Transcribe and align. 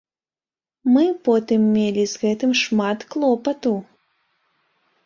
Мы 0.93 1.03
потым 1.29 1.61
мелі 1.75 2.03
з 2.15 2.25
гэтым 2.25 2.51
шмат 2.63 2.99
клопату. 3.13 3.77